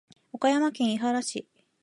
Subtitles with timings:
[0.31, 1.47] 岡山県井原市